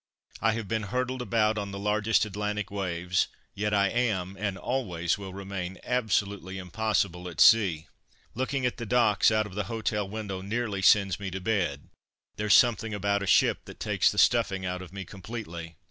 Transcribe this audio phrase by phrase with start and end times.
[0.41, 5.15] I have been hurtled about on the largest Atlantic waves; yet I am, and always
[5.19, 7.87] will remain, absolutely impossible at sea.
[8.33, 11.87] Looking at the docks out of the hotel window nearly sends me to bed;
[12.37, 15.75] there's something about a ship that takes the stuffing out of me completely.